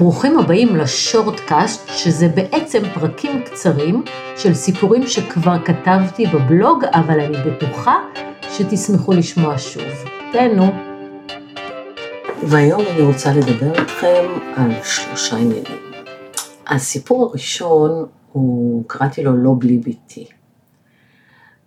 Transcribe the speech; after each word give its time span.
ברוכים 0.00 0.38
הבאים 0.38 0.76
לשורטקאסט, 0.76 1.88
שזה 1.88 2.28
בעצם 2.28 2.82
פרקים 2.94 3.42
קצרים 3.44 4.04
של 4.36 4.54
סיפורים 4.54 5.06
שכבר 5.06 5.56
כתבתי 5.64 6.26
בבלוג, 6.26 6.84
אבל 6.84 7.20
אני 7.20 7.36
בטוחה 7.46 7.96
שתשמחו 8.50 9.12
לשמוע 9.12 9.58
שוב. 9.58 9.84
תהנו. 10.32 10.64
והיום 12.42 12.82
אני 12.90 13.02
רוצה 13.02 13.32
לדבר 13.32 13.80
איתכם 13.80 14.26
על 14.56 14.70
שלושה 14.84 15.36
עניינים. 15.36 15.92
הסיפור 16.66 17.24
הראשון 17.24 18.06
הוא, 18.32 18.84
קראתי 18.86 19.22
לו 19.22 19.36
לא 19.36 19.54
בלי 19.58 19.78
ביתי. 19.78 20.26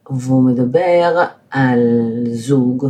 והוא 0.10 0.44
מדבר 0.44 1.24
על 1.52 1.80
זוג 2.32 2.88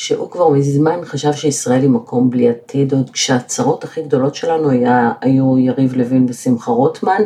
שהוא 0.00 0.30
כבר 0.30 0.48
מזמן 0.48 1.00
חשב 1.04 1.32
שישראל 1.32 1.80
היא 1.80 1.90
מקום 1.90 2.30
בלי 2.30 2.48
עתיד, 2.48 2.92
עוד 2.92 3.10
כשהצרות 3.10 3.84
הכי 3.84 4.02
גדולות 4.02 4.34
שלנו 4.34 4.70
היה, 4.70 5.12
היו 5.20 5.58
יריב 5.58 5.94
לוין 5.94 6.26
ושמחה 6.28 6.70
רוטמן, 6.70 7.22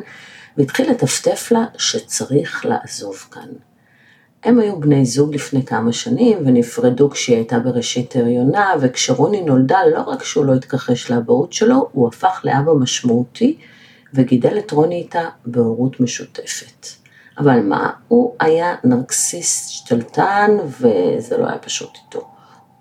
והתחיל 0.57 0.91
לטפטף 0.91 1.53
לה 1.53 1.65
שצריך 1.79 2.67
לעזוב 2.67 3.17
כאן. 3.31 3.49
הם 4.45 4.59
היו 4.59 4.81
בני 4.81 5.05
זוג 5.05 5.35
לפני 5.35 5.67
כמה 5.67 5.93
שנים 5.93 6.39
ונפרדו 6.47 7.11
כשהיא 7.11 7.37
הייתה 7.37 7.59
בראשית 7.59 8.17
הריונה, 8.17 8.73
וכשרוני 8.81 9.43
נולדה 9.43 9.79
לא 9.95 10.01
רק 10.01 10.25
שהוא 10.25 10.45
לא 10.45 10.55
התכחש 10.55 11.11
לאבהות 11.11 11.53
שלו, 11.53 11.89
הוא 11.93 12.09
הפך 12.09 12.41
לאבא 12.45 12.73
משמעותי 12.73 13.57
וגידל 14.15 14.59
את 14.59 14.71
רוני 14.71 14.97
איתה 14.97 15.29
בהורות 15.47 16.01
משותפת. 16.01 16.87
אבל 17.39 17.61
מה, 17.61 17.91
הוא 18.09 18.35
היה 18.41 18.75
נרקסיסט 18.85 19.71
שתלטן 19.71 20.51
וזה 20.81 21.37
לא 21.39 21.49
היה 21.49 21.59
פשוט 21.59 21.91
איתו. 22.07 22.34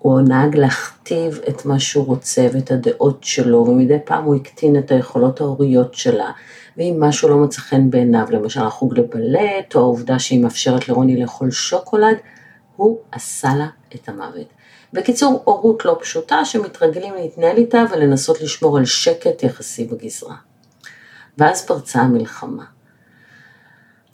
הוא 0.04 0.20
נהג 0.20 0.56
להכתיב 0.56 1.40
את 1.48 1.64
מה 1.64 1.80
שהוא 1.80 2.06
רוצה 2.06 2.46
ואת 2.52 2.70
הדעות 2.70 3.24
שלו, 3.24 3.66
ומדי 3.68 3.98
פעם 4.04 4.24
הוא 4.24 4.34
הקטין 4.34 4.78
את 4.78 4.90
היכולות 4.90 5.40
ההוריות 5.40 5.94
שלה. 5.94 6.30
ואם 6.76 6.96
משהו 7.00 7.28
לא 7.28 7.36
מצא 7.36 7.60
חן 7.60 7.90
בעיניו, 7.90 8.26
למשל 8.30 8.62
החוג 8.62 8.98
לבלט, 8.98 9.74
או 9.74 9.80
העובדה 9.80 10.18
שהיא 10.18 10.42
מאפשרת 10.42 10.88
לרוני 10.88 11.20
לאכול 11.20 11.50
שוקולד, 11.50 12.16
הוא 12.76 12.98
עשה 13.12 13.54
לה 13.54 13.66
את 13.94 14.08
המוות. 14.08 14.46
בקיצור, 14.92 15.42
הורות 15.44 15.84
לא 15.84 15.98
פשוטה 16.00 16.44
שמתרגלים 16.44 17.14
להתנהל 17.14 17.56
איתה 17.56 17.84
ולנסות 17.92 18.40
לשמור 18.40 18.78
על 18.78 18.84
שקט 18.84 19.42
יחסי 19.42 19.84
בגזרה. 19.84 20.36
ואז 21.38 21.66
פרצה 21.66 22.00
המלחמה. 22.00 22.64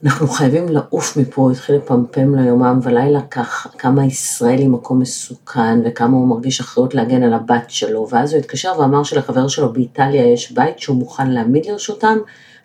אנחנו 0.04 0.28
חייבים 0.28 0.68
לעוף 0.68 1.16
מפה, 1.16 1.42
הוא 1.42 1.50
התחיל 1.50 1.76
לפמפם 1.76 2.34
ליומם 2.34 2.78
ולילה 2.82 3.20
כך, 3.30 3.66
כמה 3.78 4.06
ישראל 4.06 4.58
היא 4.58 4.68
מקום 4.68 4.98
מסוכן 4.98 5.78
וכמה 5.84 6.16
הוא 6.16 6.28
מרגיש 6.28 6.60
אחריות 6.60 6.94
להגן 6.94 7.22
על 7.22 7.32
הבת 7.32 7.64
שלו, 7.70 8.06
ואז 8.10 8.32
הוא 8.32 8.40
התקשר 8.40 8.72
ואמר 8.78 9.02
שלחבר 9.02 9.48
שלו 9.48 9.72
באיטליה 9.72 10.32
יש 10.32 10.52
בית 10.52 10.78
שהוא 10.78 10.96
מוכן 10.96 11.30
להעמיד 11.30 11.66
לרשותם, 11.66 12.18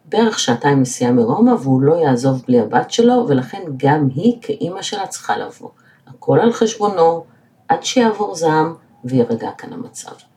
בערך 0.06 0.40
שעתיים 0.40 0.82
נסיעה 0.82 1.12
מרומא 1.12 1.52
והוא 1.52 1.82
לא 1.82 1.94
יעזוב 1.94 2.44
בלי 2.48 2.60
הבת 2.60 2.92
שלו, 2.92 3.26
ולכן 3.28 3.62
גם 3.78 4.08
היא 4.16 4.38
כאימא 4.42 4.82
שלה 4.82 5.08
צריכה 5.08 5.38
לבוא. 5.38 5.70
הכל 6.08 6.40
על 6.40 6.54
חשבונו, 6.54 7.24
עד 7.68 7.84
שיעבור 7.84 8.36
זעם 8.36 8.74
וירגע 9.06 9.50
כאן 9.58 9.74
המצב. 9.74 10.35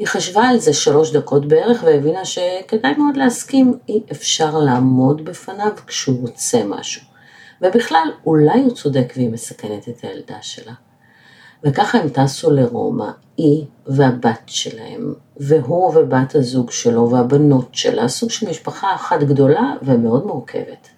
היא 0.00 0.06
חשבה 0.06 0.42
על 0.42 0.58
זה 0.58 0.72
שלוש 0.72 1.12
דקות 1.12 1.48
בערך 1.48 1.82
והבינה 1.86 2.24
שכדאי 2.24 2.94
מאוד 2.98 3.16
להסכים, 3.16 3.78
אי 3.88 4.00
אפשר 4.12 4.58
לעמוד 4.58 5.24
בפניו 5.24 5.72
כשהוא 5.86 6.20
רוצה 6.20 6.62
משהו. 6.64 7.02
ובכלל, 7.62 8.08
אולי 8.26 8.62
הוא 8.62 8.74
צודק 8.74 9.12
והיא 9.16 9.30
מסכנת 9.30 9.88
את 9.88 10.04
הילדה 10.04 10.36
שלה. 10.42 10.72
וככה 11.64 11.98
הם 11.98 12.08
טסו 12.08 12.50
לרומא, 12.50 13.10
היא 13.36 13.64
והבת 13.86 14.42
שלהם, 14.46 15.14
והוא 15.36 15.92
ובת 15.94 16.34
הזוג 16.34 16.70
שלו 16.70 17.10
והבנות 17.10 17.68
שלה, 17.72 18.08
סוג 18.08 18.30
של 18.30 18.50
משפחה 18.50 18.94
אחת 18.94 19.22
גדולה 19.22 19.72
ומאוד 19.82 20.26
מורכבת. 20.26 20.88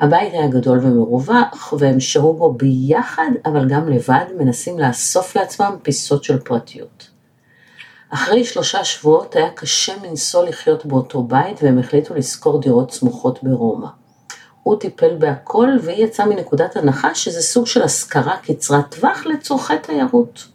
הבית 0.00 0.32
היה 0.32 0.48
גדול 0.48 0.78
ומרווח, 0.82 1.74
והם 1.78 2.00
שהו 2.00 2.34
בו 2.34 2.52
ביחד, 2.52 3.30
אבל 3.46 3.68
גם 3.68 3.88
לבד, 3.88 4.24
מנסים 4.38 4.78
לאסוף 4.78 5.36
לעצמם 5.36 5.76
פיסות 5.82 6.24
של 6.24 6.38
פרטיות. 6.38 7.13
אחרי 8.14 8.44
שלושה 8.44 8.84
שבועות 8.84 9.36
היה 9.36 9.50
קשה 9.50 9.92
מנשוא 10.02 10.44
לחיות 10.44 10.86
באותו 10.86 11.22
בית 11.22 11.62
והם 11.62 11.78
החליטו 11.78 12.14
לשכור 12.14 12.60
דירות 12.60 12.92
סמוכות 12.92 13.42
ברומא. 13.42 13.86
הוא 14.62 14.80
טיפל 14.80 15.16
בהכל 15.16 15.68
והיא 15.82 16.04
יצאה 16.04 16.26
מנקודת 16.26 16.76
הנחה 16.76 17.14
שזה 17.14 17.42
סוג 17.42 17.66
של 17.66 17.82
השכרה 17.82 18.36
קצרת 18.36 18.94
טווח 18.94 19.26
לצורכי 19.26 19.78
תיירות. 19.82 20.46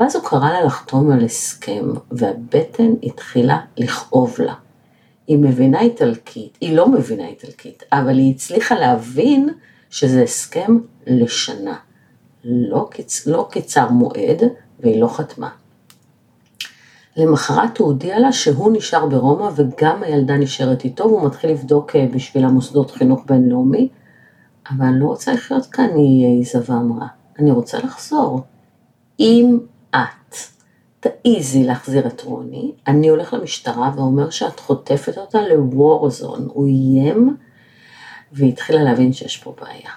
ואז 0.00 0.16
הוא 0.16 0.24
קרא 0.24 0.50
לה 0.50 0.64
לחתום 0.64 1.12
על 1.12 1.24
הסכם 1.24 1.92
והבטן 2.10 2.92
התחילה 3.02 3.58
לכאוב 3.76 4.36
לה. 4.38 4.54
היא 5.26 5.38
מבינה 5.38 5.80
איטלקית, 5.80 6.58
היא 6.60 6.76
לא 6.76 6.88
מבינה 6.88 7.26
איטלקית, 7.26 7.82
אבל 7.92 8.18
היא 8.18 8.34
הצליחה 8.34 8.74
להבין 8.74 9.48
שזה 9.90 10.22
הסכם 10.22 10.78
לשנה. 11.06 11.76
לא, 12.44 12.88
קצ... 12.90 13.26
לא 13.26 13.48
קצר 13.50 13.88
מועד 13.88 14.42
והיא 14.80 15.00
לא 15.00 15.08
חתמה. 15.08 15.61
למחרת 17.16 17.78
הוא 17.78 17.86
הודיע 17.86 18.18
לה 18.18 18.32
שהוא 18.32 18.72
נשאר 18.72 19.06
ברומא 19.06 19.48
וגם 19.56 20.02
הילדה 20.02 20.36
נשארת 20.36 20.84
איתו, 20.84 21.04
והוא 21.04 21.26
מתחיל 21.26 21.50
לבדוק 21.50 21.96
אה, 21.96 22.06
בשביל 22.12 22.44
המוסדות 22.44 22.90
חינוך 22.90 23.22
בינלאומי. 23.26 23.88
אבל 24.70 24.86
אני 24.86 25.00
לא 25.00 25.06
רוצה 25.06 25.32
לחיות 25.32 25.66
כאן, 25.66 25.88
היא 25.94 26.26
העיזה 26.26 26.58
ואמרה. 26.68 27.06
אני 27.38 27.50
רוצה 27.50 27.78
לחזור. 27.78 28.40
אם 29.20 29.58
את 29.90 30.36
תעיזי 31.00 31.64
להחזיר 31.64 32.06
את 32.06 32.20
רוני, 32.20 32.72
אני 32.86 33.08
הולך 33.08 33.34
למשטרה 33.34 33.90
ואומר 33.96 34.30
שאת 34.30 34.60
חוטפת 34.60 35.18
אותה 35.18 35.38
לוורזון. 35.48 36.48
הוא 36.52 36.66
איים, 36.66 37.36
והיא 38.32 38.52
התחילה 38.52 38.82
להבין 38.82 39.12
שיש 39.12 39.36
פה 39.36 39.54
בעיה. 39.60 39.90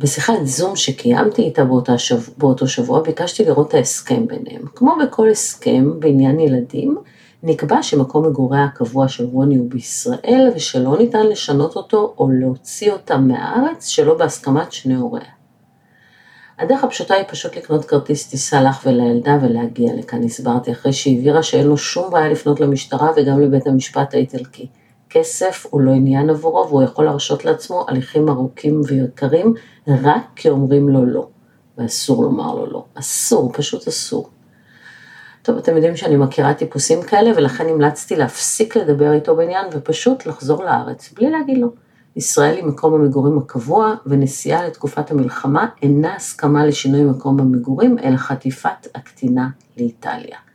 בשיחת 0.00 0.34
זום 0.44 0.76
שקיימתי 0.76 1.42
איתה 1.42 1.64
באותה 1.64 1.98
שבוע, 1.98 2.34
באותו 2.38 2.68
שבוע, 2.68 3.02
ביקשתי 3.02 3.44
לראות 3.44 3.68
את 3.68 3.74
ההסכם 3.74 4.26
ביניהם. 4.26 4.62
כמו 4.74 4.96
בכל 5.02 5.30
הסכם 5.30 6.00
בעניין 6.00 6.40
ילדים, 6.40 6.98
נקבע 7.42 7.82
שמקום 7.82 8.26
מגוריה 8.26 8.64
הקבוע 8.64 9.08
של 9.08 9.24
רוני 9.24 9.56
הוא 9.56 9.70
בישראל, 9.70 10.50
ושלא 10.56 10.98
ניתן 10.98 11.26
לשנות 11.26 11.76
אותו 11.76 12.14
או 12.18 12.30
להוציא 12.30 12.92
אותה 12.92 13.18
מהארץ 13.18 13.86
שלא 13.86 14.14
בהסכמת 14.14 14.72
שני 14.72 14.94
הוריה. 14.94 15.24
הדרך 16.58 16.84
הפשוטה 16.84 17.14
היא 17.14 17.24
פשוט 17.28 17.56
לקנות 17.56 17.84
כרטיס 17.84 18.28
טיסה 18.28 18.62
לך 18.62 18.86
ולילדה 18.86 19.38
ולהגיע 19.42 19.94
לכאן, 19.94 20.24
הסברתי, 20.24 20.72
אחרי 20.72 20.92
שהבהירה 20.92 21.42
שאין 21.42 21.66
לו 21.66 21.76
שום 21.76 22.10
בעיה 22.10 22.28
לפנות 22.28 22.60
למשטרה 22.60 23.10
וגם 23.16 23.40
לבית 23.40 23.66
המשפט 23.66 24.14
האיטלקי. 24.14 24.66
כסף 25.10 25.66
הוא 25.70 25.80
לא 25.80 25.90
עניין 25.90 26.30
עבורו 26.30 26.68
והוא 26.68 26.82
יכול 26.82 27.04
להרשות 27.04 27.44
לעצמו 27.44 27.84
הליכים 27.88 28.28
ארוכים 28.28 28.80
ויקרים 28.86 29.54
רק 29.88 30.22
כי 30.36 30.48
אומרים 30.48 30.88
לו 30.88 31.04
לא, 31.04 31.28
ואסור 31.78 32.22
לומר 32.22 32.54
לו 32.54 32.66
לא. 32.66 32.84
אסור, 32.94 33.52
פשוט 33.52 33.88
אסור. 33.88 34.28
טוב, 35.42 35.56
אתם 35.56 35.76
יודעים 35.76 35.96
שאני 35.96 36.16
מכירה 36.16 36.54
טיפוסים 36.54 37.02
כאלה 37.02 37.30
ולכן 37.36 37.68
המלצתי 37.68 38.16
להפסיק 38.16 38.76
לדבר 38.76 39.12
איתו 39.12 39.36
בעניין 39.36 39.66
ופשוט 39.72 40.26
לחזור 40.26 40.64
לארץ, 40.64 41.12
בלי 41.12 41.30
להגיד 41.30 41.58
לו. 41.58 41.68
ישראל 42.16 42.56
היא 42.56 42.64
מקום 42.64 42.94
המגורים 42.94 43.38
הקבוע 43.38 43.94
ונסיעה 44.06 44.66
לתקופת 44.66 45.10
המלחמה 45.10 45.66
אינה 45.82 46.14
הסכמה 46.16 46.66
לשינוי 46.66 47.04
מקום 47.04 47.40
המגורים 47.40 47.98
אלא 47.98 48.16
חטיפת 48.16 48.86
הקטינה 48.94 49.48
לאיטליה. 49.76 50.49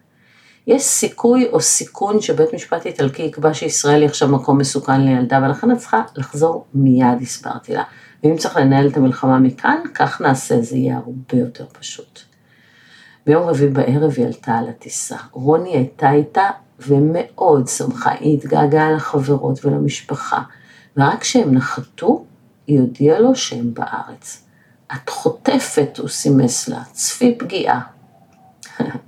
יש 0.68 0.84
סיכוי 0.84 1.48
או 1.52 1.62
סיכון 1.62 2.22
שבית 2.22 2.54
משפט 2.54 2.86
איטלקי 2.86 3.24
יקבע 3.24 3.54
שישראל 3.54 4.02
היא 4.02 4.10
עכשיו 4.10 4.28
מקום 4.28 4.58
מסוכן 4.58 5.02
לילדה, 5.02 5.40
ולכן 5.46 5.72
את 5.72 5.78
צריכה 5.78 6.02
לחזור 6.16 6.66
מיד, 6.74 7.22
הסברתי 7.22 7.74
לה. 7.74 7.84
ואם 8.24 8.38
צריך 8.38 8.58
לנהל 8.58 8.88
את 8.88 8.98
המלחמה 8.98 9.40
מכאן, 9.40 9.78
כך 9.94 10.22
נעשה, 10.22 10.62
זה 10.62 10.78
יהיה 10.78 10.98
הרבה 10.98 11.38
יותר 11.44 11.66
פשוט. 11.80 12.20
ביום 13.26 13.44
רביעי 13.44 13.70
בערב 13.70 14.14
היא 14.18 14.26
עלתה 14.26 14.52
על 14.52 14.70
הטיסה. 14.70 15.18
רוני 15.32 15.70
הייתה 15.70 16.12
איתה 16.12 16.50
ומאוד 16.80 17.68
שמחה, 17.68 18.12
היא 18.12 18.38
התגעגעה 18.38 18.92
לחברות 18.92 19.66
ולמשפחה, 19.66 20.42
ורק 20.98 21.22
כשהם 21.22 21.54
נחתו, 21.54 22.26
היא 22.68 22.80
הודיעה 22.80 23.20
לו 23.20 23.36
שהם 23.36 23.74
בארץ. 23.74 24.44
את 24.94 25.10
חוטפת, 25.10 25.98
הוא 25.98 26.08
סימס 26.08 26.68
לה, 26.68 26.84
צפי 26.92 27.38
פגיעה. 27.40 27.82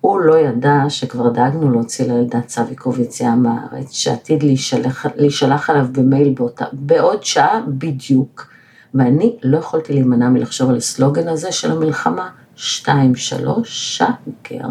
הוא 0.00 0.20
לא 0.20 0.38
ידע 0.38 0.84
שכבר 0.88 1.28
דאגנו 1.28 1.70
להוציא 1.70 2.12
לילדה 2.12 2.40
צו 2.40 2.62
עיכוב 2.68 3.00
יציאה 3.00 3.36
מהארץ, 3.36 3.92
שעתיד 3.92 4.42
להישלח, 4.42 5.06
להישלח 5.16 5.70
עליו 5.70 5.86
במייל 5.92 6.34
באותה, 6.36 6.64
בעוד 6.72 7.24
שעה 7.24 7.60
בדיוק. 7.68 8.50
ואני 8.94 9.36
לא 9.42 9.58
יכולתי 9.58 9.92
להימנע 9.92 10.28
מלחשוב 10.28 10.70
על 10.70 10.76
הסלוגן 10.76 11.28
הזה 11.28 11.52
של 11.52 11.72
המלחמה, 11.72 12.28
2, 12.56 13.14
3, 13.14 13.98
שגר. 13.98 14.68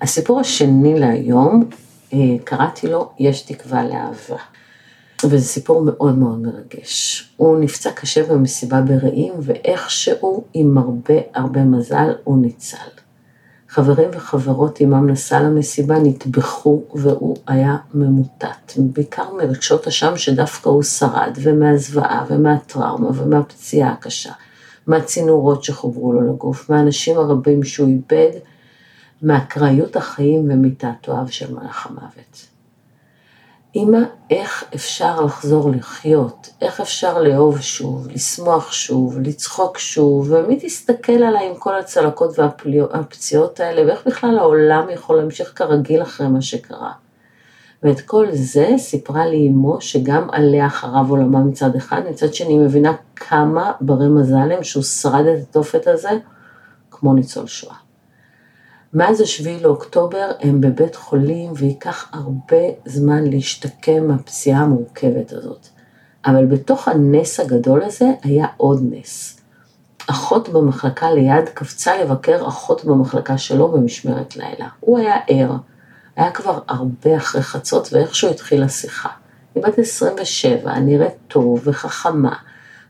הסיפור 0.00 0.40
השני 0.40 1.00
להיום, 1.00 1.68
אה, 2.12 2.18
קראתי 2.44 2.88
לו 2.88 3.10
יש 3.18 3.42
תקווה 3.42 3.84
לאהבה. 3.84 4.42
וזה 5.24 5.44
סיפור 5.44 5.82
מאוד 5.82 6.18
מאוד 6.18 6.38
מרגש. 6.38 7.22
הוא 7.36 7.58
נפצע 7.58 7.90
קשה 7.92 8.26
במסיבה 8.26 8.80
ברעים, 8.80 9.32
ואיכשהו, 9.42 10.44
עם 10.54 10.78
הרבה 10.78 11.14
הרבה 11.34 11.60
מזל, 11.64 12.12
הוא 12.24 12.38
ניצל. 12.42 13.05
חברים 13.76 14.10
וחברות 14.12 14.80
עמם 14.80 15.10
נסע 15.10 15.40
למסיבה 15.40 15.98
נטבחו 15.98 16.82
והוא 16.94 17.36
היה 17.46 17.76
ממוטט, 17.94 18.72
בעיקר 18.76 19.34
מרגשות 19.34 19.86
אשם 19.86 20.16
שדווקא 20.16 20.68
הוא 20.68 20.82
שרד, 20.82 21.38
ומהזוועה 21.42 22.24
ומהטראומה 22.28 23.08
ומהפציעה 23.14 23.92
הקשה, 23.92 24.32
מהצינורות 24.86 25.64
שחוברו 25.64 26.12
לו 26.12 26.34
לגוף, 26.34 26.70
מהאנשים 26.70 27.18
הרבים 27.18 27.62
שהוא 27.62 27.88
איבד, 27.88 28.38
מאקראיות 29.22 29.96
החיים 29.96 30.40
ומתעתועיו 30.50 31.28
של 31.28 31.54
מלאך 31.54 31.86
המוות. 31.86 32.55
אמא, 33.76 33.98
איך 34.30 34.64
אפשר 34.74 35.20
לחזור 35.20 35.70
לחיות? 35.70 36.48
איך 36.60 36.80
אפשר 36.80 37.22
לאהוב 37.22 37.60
שוב, 37.60 38.08
לשמוח 38.10 38.72
שוב, 38.72 39.18
לצחוק 39.20 39.78
שוב, 39.78 40.26
ומי 40.30 40.58
תסתכל 40.60 41.12
עליי 41.12 41.48
עם 41.48 41.54
כל 41.58 41.78
הצלקות 41.78 42.38
והפציעות 42.38 43.60
האלה, 43.60 43.86
ואיך 43.86 44.06
בכלל 44.06 44.38
העולם 44.38 44.86
יכול 44.90 45.16
להמשיך 45.16 45.52
כרגיל 45.56 46.02
אחרי 46.02 46.28
מה 46.28 46.42
שקרה? 46.42 46.92
ואת 47.82 48.00
כל 48.00 48.26
זה 48.30 48.68
סיפרה 48.78 49.26
לי 49.26 49.48
אמו, 49.48 49.80
שגם 49.80 50.28
עליה 50.32 50.70
חרב 50.70 51.10
עולמה 51.10 51.38
מצד 51.38 51.76
אחד, 51.76 52.02
מצד 52.10 52.34
שני 52.34 52.58
מבינה 52.58 52.92
כמה 53.16 53.72
ברי 53.80 54.08
מזל 54.08 54.52
הם 54.52 54.62
שהוא 54.62 54.82
שרד 54.82 55.26
את 55.26 55.42
התופת 55.50 55.86
הזה, 55.86 56.10
כמו 56.90 57.14
ניצול 57.14 57.46
שואה. 57.46 57.85
מאז 58.96 59.20
השביעי 59.20 59.60
לאוקטובר 59.60 60.30
הם 60.40 60.60
בבית 60.60 60.96
חולים 60.96 61.52
וייקח 61.56 62.08
הרבה 62.12 62.62
זמן 62.84 63.24
להשתקם 63.24 64.06
מהפציעה 64.06 64.60
המורכבת 64.60 65.32
הזאת. 65.32 65.66
אבל 66.26 66.46
בתוך 66.46 66.88
הנס 66.88 67.40
הגדול 67.40 67.82
הזה 67.82 68.06
היה 68.22 68.46
עוד 68.56 68.82
נס. 68.90 69.40
אחות 70.06 70.48
במחלקה 70.48 71.10
ליד 71.10 71.48
קפצה 71.54 72.02
לבקר 72.02 72.48
אחות 72.48 72.84
במחלקה 72.84 73.38
שלו 73.38 73.68
במשמרת 73.68 74.36
לילה. 74.36 74.68
הוא 74.80 74.98
היה 74.98 75.16
ער, 75.28 75.56
היה 76.16 76.30
כבר 76.30 76.58
הרבה 76.68 77.16
אחרי 77.16 77.42
חצות 77.42 77.88
ואיכשהו 77.92 78.30
התחילה 78.30 78.68
שיחה. 78.68 79.10
היא 79.54 79.62
בת 79.62 79.78
27, 79.78 80.78
נראית 80.78 81.14
טוב 81.28 81.60
וחכמה, 81.64 82.34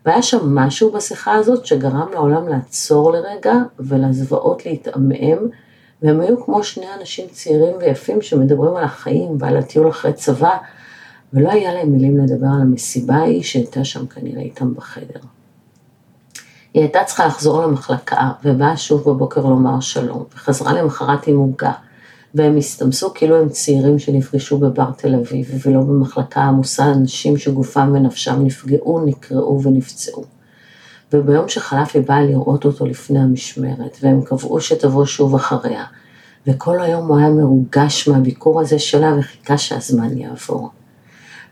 והיה 0.04 0.22
שם 0.22 0.54
משהו 0.54 0.92
בשיחה 0.92 1.34
הזאת 1.34 1.66
שגרם 1.66 2.08
לעולם 2.12 2.48
לעצור 2.48 3.12
לרגע 3.12 3.54
ולזוועות 3.78 4.66
להתעמעם 4.66 5.38
והם 6.02 6.20
היו 6.20 6.44
כמו 6.44 6.64
שני 6.64 6.86
אנשים 7.00 7.28
צעירים 7.28 7.76
ויפים 7.80 8.22
שמדברים 8.22 8.76
על 8.76 8.84
החיים 8.84 9.36
ועל 9.38 9.56
הטיול 9.56 9.88
אחרי 9.88 10.12
צבא, 10.12 10.56
ולא 11.32 11.50
היה 11.50 11.74
להם 11.74 11.92
מילים 11.92 12.16
לדבר 12.18 12.46
על 12.46 12.60
המסיבה 12.60 13.14
ההיא 13.14 13.42
שהייתה 13.42 13.84
שם 13.84 14.06
כנראה 14.06 14.42
איתם 14.42 14.74
בחדר. 14.74 15.20
היא 16.74 16.82
הייתה 16.82 17.04
צריכה 17.06 17.26
לחזור 17.26 17.62
למחלקה, 17.62 18.30
ובאה 18.44 18.76
שוב 18.76 19.10
בבוקר 19.10 19.40
לומר 19.40 19.80
שלום, 19.80 20.24
וחזרה 20.34 20.72
למחרת 20.72 21.26
עם 21.26 21.36
עוגה, 21.36 21.72
והם 22.34 22.56
הסתמסו 22.56 23.14
כאילו 23.14 23.36
הם 23.36 23.48
צעירים 23.48 23.98
שנפגשו 23.98 24.58
בבר 24.58 24.90
תל 24.96 25.14
אביב, 25.14 25.50
ולא 25.66 25.80
במחלקה 25.80 26.40
עמוסה 26.40 26.84
אנשים 26.92 27.36
שגופם 27.36 27.92
ונפשם 27.94 28.44
נפגעו, 28.44 29.04
נקרעו 29.04 29.62
ונפצעו. 29.62 30.35
וביום 31.12 31.48
שחלף 31.48 31.96
היא 31.96 32.02
באה 32.02 32.22
לראות 32.22 32.64
אותו 32.64 32.86
לפני 32.86 33.18
המשמרת, 33.18 33.98
והם 34.02 34.22
קבעו 34.22 34.60
שתבוא 34.60 35.04
שוב 35.04 35.34
אחריה, 35.34 35.84
וכל 36.46 36.82
היום 36.82 37.08
הוא 37.08 37.18
היה 37.18 37.28
מרוגש 37.28 38.08
מהביקור 38.08 38.60
הזה 38.60 38.78
שלה 38.78 39.14
וחיכה 39.18 39.58
שהזמן 39.58 40.18
יעבור. 40.18 40.70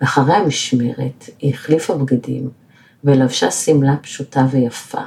אחרי 0.00 0.34
המשמרת 0.34 1.28
היא 1.38 1.54
החליפה 1.54 1.94
בגדים 1.94 2.50
ולבשה 3.04 3.50
שמלה 3.50 3.96
פשוטה 3.96 4.46
ויפה, 4.50 5.02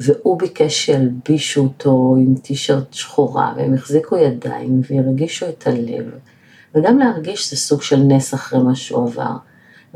והוא 0.00 0.38
ביקש 0.38 0.74
שילבישו 0.86 1.62
אותו 1.62 2.16
עם 2.18 2.34
טישרט 2.34 2.94
שחורה, 2.94 3.52
והם 3.56 3.74
החזיקו 3.74 4.16
ידיים 4.16 4.80
והרגישו 4.90 5.48
את 5.48 5.66
הלב, 5.66 6.04
וגם 6.74 6.98
להרגיש 6.98 7.50
זה 7.50 7.56
סוג 7.56 7.82
של 7.82 7.96
נס 7.96 8.34
אחרי 8.34 8.62
מה 8.62 8.74
שהוא 8.74 9.08
עבר. 9.08 9.36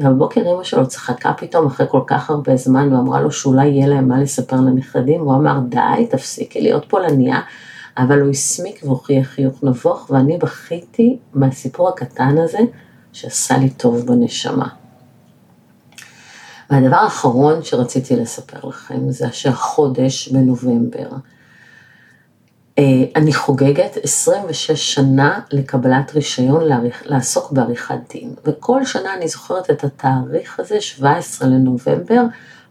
ובבוקר 0.03 0.41
אמא 0.41 0.65
שלו 0.65 0.89
צחקה 0.89 1.33
פתאום 1.33 1.67
אחרי 1.67 1.87
כל 1.91 2.01
כך 2.07 2.31
הרבה 2.31 2.57
זמן 2.57 2.93
ואמרה 2.93 3.21
לו 3.21 3.31
שאולי 3.31 3.67
יהיה 3.67 3.87
להם 3.87 4.09
מה 4.09 4.21
לספר 4.21 4.57
לנכדים, 4.57 5.21
והוא 5.21 5.35
אמר 5.35 5.59
די, 5.69 6.07
תפסיקי 6.11 6.61
להיות 6.61 6.85
פולניה, 6.89 7.41
אבל 7.99 8.21
הוא 8.21 8.31
הסמיק 8.31 8.81
והוכיח 8.85 9.27
חיוך 9.27 9.65
נבוך, 9.65 10.11
ואני 10.11 10.39
בכיתי 10.39 11.19
מהסיפור 11.35 11.89
הקטן 11.89 12.39
הזה 12.39 12.59
שעשה 13.13 13.59
לי 13.59 13.71
טוב 13.71 14.07
בנשמה. 14.07 14.69
והדבר 16.71 16.97
האחרון 16.97 17.63
שרציתי 17.63 18.17
לספר 18.17 18.69
לכם 18.69 19.11
זה 19.11 19.33
שהחודש 19.33 20.29
בנובמבר 20.29 20.99
אה, 21.13 21.19
אני 23.17 23.33
חוגגת 23.33 23.97
26 24.03 24.71
שנה 24.95 25.41
לקבלת 25.53 26.15
רישיון 26.15 26.63
לעסוק 27.05 27.53
בעריכת 27.53 27.99
דין, 28.13 28.35
וכל 28.45 28.85
שנה 28.85 29.15
אני 29.15 29.29
זוכרת 29.29 29.71
את 29.71 29.85
התאריך 29.85 30.61
הזה, 30.61 30.81
17 30.81 31.49
לנובמבר, 31.49 32.23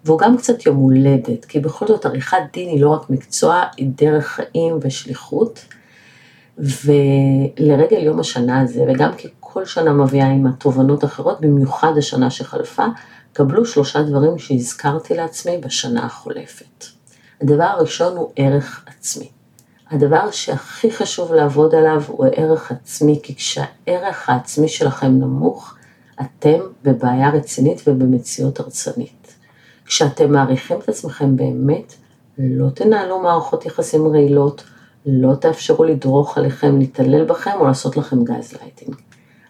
והוא 0.06 0.20
גם 0.20 0.38
קצת 0.38 0.66
יום 0.66 0.76
הולדת, 0.76 1.46
כי 1.46 1.60
בכל 1.60 1.88
זאת 1.88 2.06
עריכת 2.06 2.38
דין 2.54 2.70
היא 2.70 2.82
לא 2.82 2.90
רק 2.90 3.10
מקצוע, 3.10 3.64
היא 3.78 3.90
דרך 3.96 4.28
חיים 4.28 4.80
ושליחות. 4.82 5.66
ולרגל 6.58 8.04
יום 8.04 8.20
השנה 8.20 8.62
הזה, 8.62 8.84
וגם 8.88 9.12
כי 9.18 9.28
כל 9.40 9.66
שנה 9.66 9.94
מביאה 9.94 10.28
עם 10.28 10.48
התובנות 10.48 11.04
אחרות, 11.04 11.42
במיוחד 11.42 11.98
השנה 11.98 12.30
שחלפה, 12.30 12.86
קבלו 13.34 13.66
שלושה 13.66 14.02
דברים 14.02 14.38
שהזכרתי 14.38 15.14
לעצמי 15.14 15.58
בשנה 15.58 16.06
החולפת. 16.06 16.86
הדבר 17.42 17.64
הראשון 17.64 18.18
הוא 18.18 18.32
ערך 18.36 18.86
עצמי. 18.88 19.30
הדבר 19.92 20.32
שהכי 20.32 20.92
חשוב 20.92 21.34
לעבוד 21.34 21.76
עליו 21.76 22.04
הוא 22.08 22.26
הערך 22.26 22.72
עצמי, 22.72 23.20
כי 23.24 23.36
כשהערך 23.36 24.30
העצמי 24.30 24.68
שלכם 24.68 25.08
נמוך, 25.08 25.76
אתם 26.22 26.60
בבעיה 26.84 27.30
רצינית 27.30 27.82
ובמציאות 27.88 28.60
הרסנית. 28.60 29.36
כשאתם 29.86 30.32
מעריכים 30.32 30.80
את 30.80 30.90
עצמכם 30.90 31.36
באמת, 31.36 31.94
לא 32.38 32.70
תנהלו 32.70 33.20
מערכות 33.20 33.66
יחסים 33.66 34.08
רעילות, 34.08 34.64
לא 35.06 35.36
תאפשרו 35.36 35.84
לדרוך 35.84 36.38
עליכם, 36.38 36.80
להתעלל 36.80 37.26
בכם 37.26 37.52
או 37.60 37.66
לעשות 37.66 37.98
לכם 37.98 38.24
גז 38.24 38.54
לייטינג. 38.62 38.96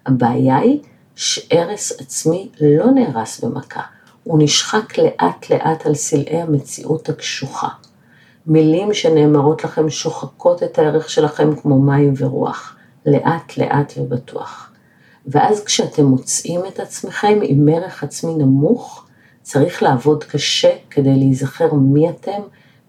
הבעיה 0.05 0.57
היא 0.57 0.79
שערך 1.15 1.91
עצמי 1.91 2.49
לא 2.61 2.85
נהרס 2.91 3.43
במכה, 3.43 3.81
הוא 4.23 4.43
נשחק 4.43 4.97
לאט 4.97 5.49
לאט 5.49 5.85
על 5.85 5.95
סלעי 5.95 6.41
המציאות 6.41 7.09
הקשוחה. 7.09 7.67
מילים 8.45 8.93
שנאמרות 8.93 9.63
לכם 9.63 9.89
שוחקות 9.89 10.63
את 10.63 10.79
הערך 10.79 11.09
שלכם 11.09 11.55
כמו 11.55 11.81
מים 11.81 12.13
ורוח, 12.17 12.75
לאט 13.05 13.57
לאט 13.57 13.93
ובטוח. 13.97 14.71
ואז 15.27 15.63
כשאתם 15.63 16.05
מוצאים 16.05 16.61
את 16.67 16.79
עצמכם 16.79 17.39
עם 17.43 17.69
ערך 17.69 18.03
עצמי 18.03 18.35
נמוך, 18.35 19.05
צריך 19.41 19.83
לעבוד 19.83 20.23
קשה 20.23 20.71
כדי 20.89 21.15
להיזכר 21.15 21.73
מי 21.73 22.09
אתם 22.09 22.41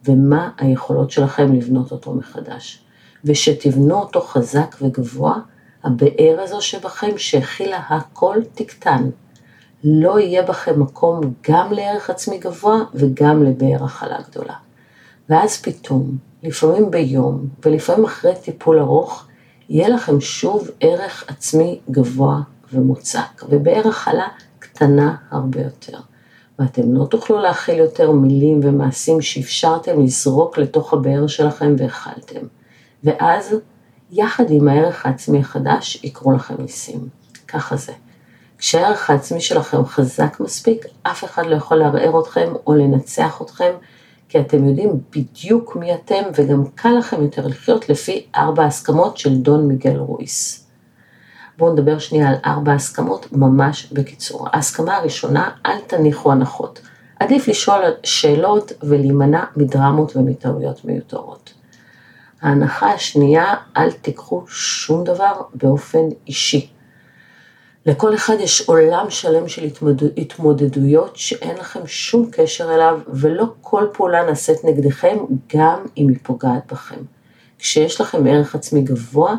ומה 0.04 0.50
היכולות 0.58 1.10
שלכם 1.10 1.52
לבנות 1.52 1.92
אותו 1.92 2.12
מחדש. 2.14 2.84
ושתבנו 3.24 3.94
אותו 3.94 4.20
חזק 4.20 4.76
וגבוה, 4.82 5.34
הבאר 5.84 6.36
הזו 6.38 6.60
שבכם 6.60 7.18
שהכילה 7.18 7.80
הכל 7.88 8.36
תקטן. 8.54 9.10
לא 9.84 10.20
יהיה 10.20 10.42
בכם 10.42 10.80
מקום 10.82 11.20
גם 11.50 11.72
לערך 11.72 12.10
עצמי 12.10 12.38
גבוה 12.38 12.78
וגם 12.94 13.44
לבאר 13.44 13.84
הכלה 13.84 14.18
גדולה. 14.30 14.54
ואז 15.32 15.62
פתאום, 15.62 16.16
לפעמים 16.42 16.90
ביום 16.90 17.46
ולפעמים 17.64 18.04
אחרי 18.04 18.32
טיפול 18.42 18.78
ארוך, 18.78 19.26
יהיה 19.68 19.88
לכם 19.88 20.20
שוב 20.20 20.70
ערך 20.80 21.24
עצמי 21.28 21.80
גבוה 21.90 22.40
ומוצק, 22.72 23.42
ובערך 23.48 23.96
חלה 23.96 24.28
קטנה 24.58 25.16
הרבה 25.30 25.60
יותר. 25.60 25.98
ואתם 26.58 26.94
לא 26.94 27.04
תוכלו 27.04 27.38
להכיל 27.38 27.78
יותר 27.78 28.10
מילים 28.10 28.60
ומעשים 28.62 29.20
שאפשרתם 29.20 30.02
לזרוק 30.02 30.58
לתוך 30.58 30.92
הבאר 30.92 31.26
שלכם 31.26 31.74
והכלתם. 31.78 32.46
ואז, 33.04 33.54
יחד 34.10 34.44
עם 34.50 34.68
הערך 34.68 35.06
העצמי 35.06 35.38
החדש, 35.38 36.04
יקרו 36.04 36.32
לכם 36.32 36.54
ניסים. 36.58 37.08
ככה 37.48 37.76
זה. 37.76 37.92
כשהערך 38.58 39.10
העצמי 39.10 39.40
שלכם 39.40 39.84
חזק 39.84 40.40
מספיק, 40.40 40.86
אף 41.02 41.24
אחד 41.24 41.46
לא 41.46 41.56
יכול 41.56 41.76
לערער 41.76 42.20
אתכם 42.20 42.52
או 42.66 42.74
לנצח 42.74 43.42
אתכם, 43.42 43.72
כי 44.32 44.40
אתם 44.40 44.68
יודעים 44.68 45.00
בדיוק 45.16 45.76
מי 45.76 45.94
אתם 45.94 46.22
וגם 46.34 46.64
קל 46.74 46.90
לכם 46.98 47.22
יותר 47.22 47.46
לחיות 47.46 47.88
לפי 47.88 48.26
ארבע 48.36 48.64
הסכמות 48.64 49.16
של 49.16 49.36
דון 49.36 49.68
מיגל 49.68 49.96
רויס. 49.96 50.66
בואו 51.58 51.72
נדבר 51.72 51.98
שנייה 51.98 52.28
על 52.28 52.34
ארבע 52.44 52.72
הסכמות 52.72 53.32
ממש 53.32 53.92
בקיצור. 53.92 54.48
ההסכמה 54.52 54.96
הראשונה, 54.96 55.50
אל 55.66 55.78
תניחו 55.86 56.32
הנחות. 56.32 56.80
עדיף 57.20 57.48
לשאול 57.48 57.80
שאלות 58.04 58.72
ולהימנע 58.82 59.44
מדרמות 59.56 60.16
ומטעויות 60.16 60.84
מיותרות. 60.84 61.52
ההנחה 62.42 62.92
השנייה, 62.92 63.54
אל 63.76 63.92
תיקחו 63.92 64.44
שום 64.46 65.04
דבר 65.04 65.42
באופן 65.54 66.04
אישי. 66.26 66.70
לכל 67.86 68.14
אחד 68.14 68.34
יש 68.40 68.68
עולם 68.68 69.06
שלם 69.10 69.48
של 69.48 69.68
התמודדויות 70.16 71.16
שאין 71.16 71.56
לכם 71.56 71.86
שום 71.86 72.28
קשר 72.32 72.74
אליו 72.74 73.00
ולא 73.08 73.44
כל 73.60 73.86
פעולה 73.92 74.24
נעשית 74.24 74.64
נגדכם 74.64 75.16
גם 75.56 75.84
אם 75.96 76.08
היא 76.08 76.16
פוגעת 76.22 76.72
בכם. 76.72 77.00
כשיש 77.58 78.00
לכם 78.00 78.26
ערך 78.26 78.54
עצמי 78.54 78.82
גבוה, 78.82 79.36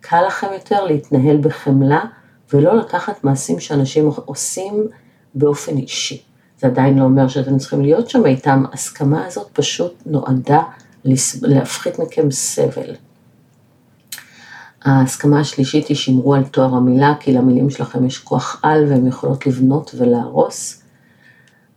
קל 0.00 0.26
לכם 0.26 0.46
יותר 0.52 0.84
להתנהל 0.84 1.36
בחמלה 1.36 2.04
ולא 2.52 2.76
לקחת 2.76 3.24
מעשים 3.24 3.60
שאנשים 3.60 4.10
עושים 4.24 4.88
באופן 5.34 5.76
אישי. 5.76 6.22
זה 6.60 6.66
עדיין 6.66 6.98
לא 6.98 7.04
אומר 7.04 7.28
שאתם 7.28 7.58
צריכים 7.58 7.82
להיות 7.82 8.10
שם 8.10 8.26
איתם, 8.26 8.64
הסכמה 8.72 9.26
הזאת 9.26 9.48
פשוט 9.52 9.94
נועדה 10.06 10.62
להפחית 11.42 11.98
מכם 11.98 12.30
סבל. 12.30 12.94
ההסכמה 14.84 15.40
השלישית 15.40 15.86
היא 15.86 15.96
שמרו 15.96 16.34
על 16.34 16.44
תואר 16.44 16.74
המילה, 16.74 17.14
כי 17.20 17.32
למילים 17.32 17.70
שלכם 17.70 18.06
יש 18.06 18.18
כוח 18.18 18.60
על 18.62 18.84
והן 18.88 19.06
יכולות 19.06 19.46
לבנות 19.46 19.90
ולהרוס. 19.98 20.82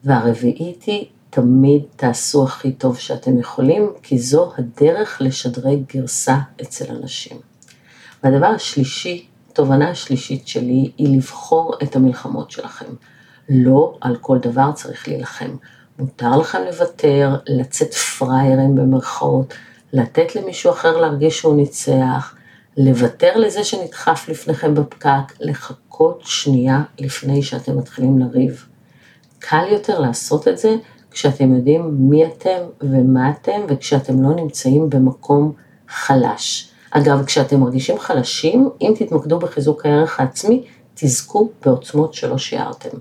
והרביעית 0.03 0.83
היא, 0.83 1.05
תמיד 1.29 1.83
תעשו 1.95 2.43
הכי 2.43 2.71
טוב 2.71 2.97
שאתם 2.97 3.39
יכולים, 3.39 3.89
כי 4.03 4.19
זו 4.19 4.51
הדרך 4.57 5.17
לשדרג 5.21 5.79
גרסה 5.93 6.37
אצל 6.61 6.85
אנשים. 6.95 7.37
והדבר 8.23 8.45
השלישי, 8.45 9.25
התובנה 9.51 9.89
השלישית 9.89 10.47
שלי, 10.47 10.91
היא 10.97 11.17
לבחור 11.17 11.75
את 11.83 11.95
המלחמות 11.95 12.51
שלכם. 12.51 12.85
לא 13.49 13.97
על 14.01 14.15
כל 14.15 14.37
דבר 14.37 14.71
צריך 14.71 15.07
להילחם. 15.07 15.55
מותר 15.99 16.37
לכם 16.37 16.59
לוותר, 16.71 17.35
לצאת 17.47 17.93
פראיירים 17.93 18.75
במרכאות, 18.75 19.53
לתת 19.93 20.35
למישהו 20.35 20.71
אחר 20.71 20.97
להרגיש 20.97 21.37
שהוא 21.37 21.55
ניצח, 21.55 22.34
לוותר 22.77 23.37
לזה 23.37 23.63
שנדחף 23.63 24.29
לפניכם 24.29 24.75
בפקק, 24.75 25.33
לחכות 25.39 26.21
שנייה 26.25 26.83
לפני 26.99 27.43
שאתם 27.43 27.77
מתחילים 27.77 28.19
לריב. 28.19 28.65
קל 29.39 29.65
יותר 29.71 29.99
לעשות 29.99 30.47
את 30.47 30.57
זה 30.57 30.75
כשאתם 31.11 31.55
יודעים 31.55 31.95
מי 32.09 32.25
אתם 32.25 32.59
ומה 32.81 33.29
אתם 33.29 33.61
וכשאתם 33.67 34.23
לא 34.23 34.35
נמצאים 34.35 34.89
במקום 34.89 35.53
חלש. 35.87 36.71
אגב, 36.91 37.25
כשאתם 37.25 37.59
מרגישים 37.59 37.99
חלשים, 37.99 38.69
אם 38.81 38.93
תתמקדו 38.99 39.39
בחיזוק 39.39 39.85
הערך 39.85 40.19
העצמי, 40.19 40.63
תזכו 40.93 41.49
בעוצמות 41.65 42.13
שלא 42.13 42.37
שיערתם. 42.37 42.97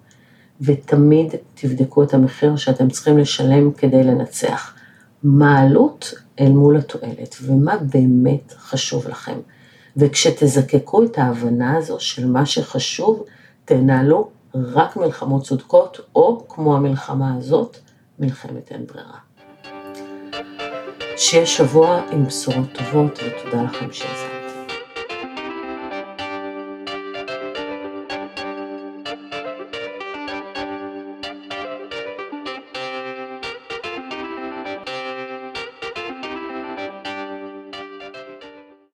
ותמיד 0.60 1.34
תבדקו 1.54 2.02
את 2.02 2.14
המחיר 2.14 2.56
שאתם 2.56 2.88
צריכים 2.88 3.18
לשלם 3.18 3.72
כדי 3.72 4.04
לנצח. 4.04 4.74
מה 5.22 5.58
העלות 5.58 6.14
אל 6.40 6.52
מול 6.52 6.76
התועלת, 6.76 7.36
ומה 7.42 7.76
באמת 7.76 8.52
חשוב 8.58 9.08
לכם. 9.08 9.38
וכשתזקקו 9.96 11.04
את 11.04 11.18
ההבנה 11.18 11.76
הזו 11.76 12.00
של 12.00 12.26
מה 12.26 12.46
שחשוב, 12.46 13.24
תנהלו 13.64 14.30
רק 14.54 14.96
מלחמות 14.96 15.42
צודקות, 15.42 16.00
או 16.14 16.44
כמו 16.48 16.76
המלחמה 16.76 17.36
הזאת, 17.38 17.76
מלחמת 18.18 18.72
אין 18.72 18.86
ברירה. 18.86 19.18
שיהיה 21.16 21.46
שבוע 21.46 22.00
עם 22.12 22.26
בשורות 22.26 22.68
טובות, 22.72 23.18
ותודה 23.18 23.62
לכם 23.62 23.92
שהזמנתם. 23.92 24.33